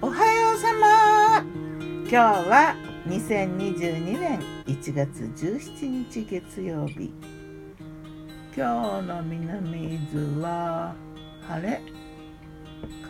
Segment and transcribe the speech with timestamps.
[0.00, 2.74] おはようさま今日は
[3.06, 7.12] 2022年1月17日月曜日
[8.56, 10.94] 今日の南伊豆は
[11.46, 11.82] 晴れ。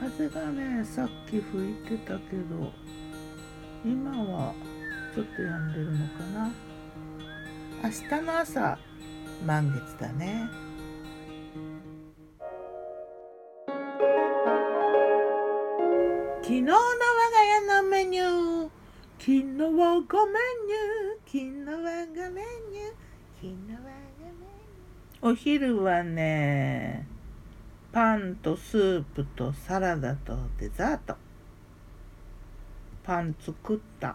[0.01, 2.73] 風がねさっき吹いてたけど
[3.85, 4.53] 今は
[5.15, 6.51] ちょっと止んでるのかな。
[7.85, 8.77] 明日の朝
[9.47, 10.66] 満月だね。
[16.47, 18.71] 昨日の我が家のメニュー。
[19.19, 21.27] 昨日はごメニュー。
[21.27, 22.95] 昨日はごメニュー。
[23.35, 25.29] 昨日はごメニュー。
[25.29, 27.05] お昼はね
[27.91, 31.17] パンとスープとサラダとデザート。
[33.03, 34.15] パン作った。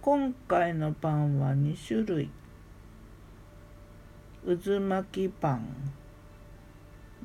[0.00, 2.30] 今回のパンは2種類。
[4.46, 5.66] 渦巻きパン。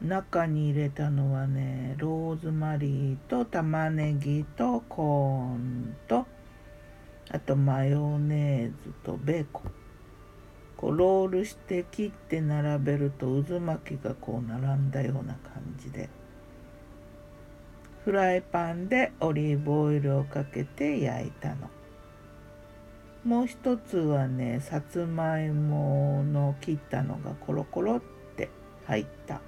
[0.02, 6.26] 中に入れたのはねローズマリーと玉ねぎとコーンと
[7.30, 9.72] あとマヨネーズとベーコン。
[10.76, 16.10] こうロールして切って並べると渦巻きがこう並んだような感じで。
[18.04, 21.70] フライパンでオリーブオイルをかけて焼いたの。
[23.24, 28.02] もう一つはねさつまいもの切ったのがコロコロっ
[28.36, 28.50] て
[28.86, 29.40] 入った。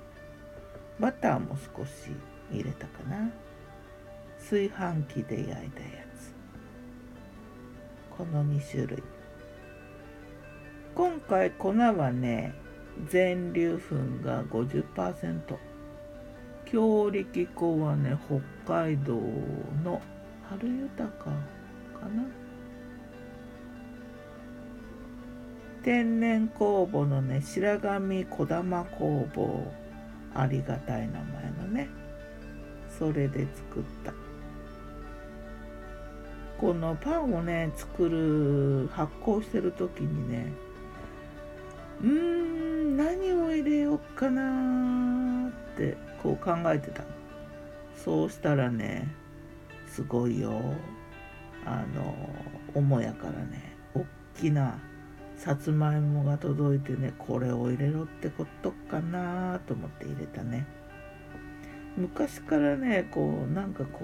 [0.99, 2.11] バターも少し
[2.51, 3.29] 入れたかな。
[4.39, 6.33] 炊飯器で焼いたやつ。
[8.17, 9.03] この2種類。
[10.93, 12.53] 今回粉はね
[13.09, 15.57] 全粒粉が50%
[16.66, 18.17] 強力粉はね
[18.66, 19.19] 北海道
[19.83, 20.01] の
[20.49, 21.31] 春豊かか
[22.07, 22.23] な。
[25.83, 29.71] 天然酵母のね白神小玉工房
[30.36, 31.89] ありがたい名前のね。
[33.00, 34.14] それで作った。
[36.58, 40.53] このパンをね作る発酵してる時にね
[42.01, 47.03] うーん何を入れようかなってこう考えてた
[48.03, 49.07] そうしたらね
[49.88, 50.62] すごいよ
[51.66, 52.16] あの
[52.74, 54.03] 母屋からねおっ
[54.40, 54.79] きな
[55.38, 60.66] さつまいもが届いてねこれを入れろってことかなと思って入れたね。
[61.97, 64.00] 昔からねこうなんかこ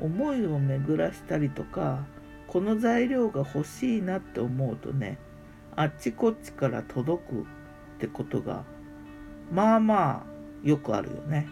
[0.00, 2.04] う思いを巡らしたりとか
[2.46, 5.18] この材料が欲しいなって思うとね
[5.76, 7.44] あっちこっちから届くっ
[7.98, 8.64] てことが
[9.50, 11.48] まあまあよくあるよね。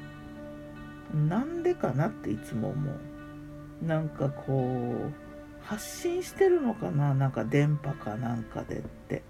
[1.29, 3.85] なんでかなっていつも思う。
[3.85, 5.30] なんかこう
[5.71, 7.15] 発信してるのかな？
[7.15, 9.23] なんか電波かなんかでって。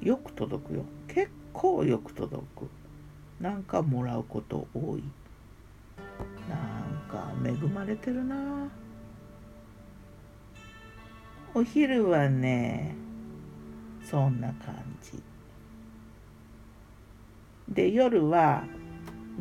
[0.00, 0.86] よく届くよ。
[1.08, 2.70] 結構よく届く。
[3.38, 5.02] なんかもらうこと多い。
[6.48, 8.70] なんか恵まれてるな。
[11.52, 12.94] お昼はね
[14.02, 15.22] そんな感じ。
[17.68, 18.64] で夜は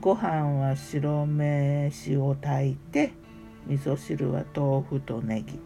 [0.02, 3.14] ご飯は白飯を炊いて
[3.68, 5.58] 味噌汁は豆腐とネギ。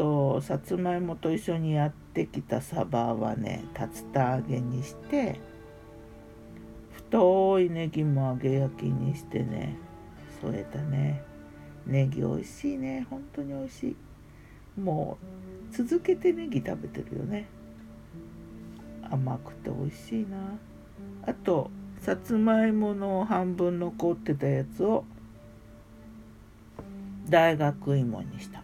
[0.00, 5.38] とさつまいもと一緒にやってきたサバはね竜田揚げにして
[6.90, 9.76] 太いネギも揚げ焼きにしてね
[10.40, 11.22] 添えたね。
[11.86, 13.06] ネギ美味しいね。
[13.10, 14.80] 本当に美味しい。
[14.80, 15.18] も
[15.70, 17.46] う続けてネギ食べてるよね。
[19.10, 20.38] 甘くて美味しいな。
[21.26, 25.04] あとさつまいもの半分残ってたやつを
[27.28, 28.59] 大学芋にした。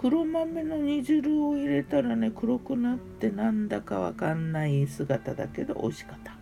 [0.00, 6.36] 黒豆の煮汁を入れたらね黒くなってなんだかわかんない姿だけど美味しかった。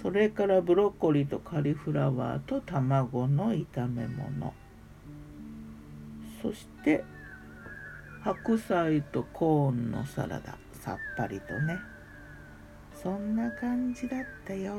[0.00, 4.54] それからブロッコリーとカリフラワーと卵の炒め物。
[6.40, 7.02] そして
[8.22, 10.56] 白菜とコーンのサラダ。
[10.72, 11.78] さっぱりとね。
[12.94, 14.76] そんな感じだったよ。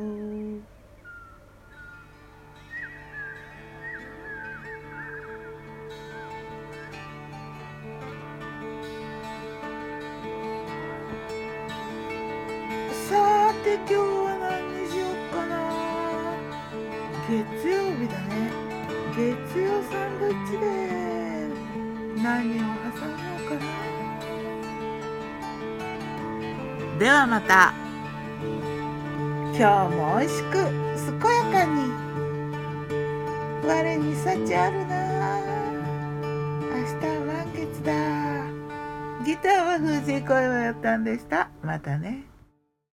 [13.89, 15.53] 今日は何にしようかな。
[17.29, 18.31] 月曜日だね。
[19.15, 19.19] 月
[19.59, 20.63] 曜サンドイッチで。
[22.23, 23.61] 何を挟もうかな。
[26.99, 27.73] ではまた。
[29.57, 30.63] 今日も美味しく健
[31.29, 31.75] やかに。
[33.67, 34.91] 我に幸あるな。
[36.69, 37.89] 明日は満月だ。
[39.25, 41.49] ギターは藤井声をやったんでした。
[41.61, 42.30] またね。